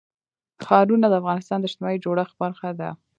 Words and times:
ښارونه 0.65 1.05
د 1.09 1.13
افغانستان 1.21 1.57
د 1.59 1.63
اجتماعي 1.67 1.97
جوړښت 2.05 2.35
برخه 2.43 2.69
ده. 2.79 2.89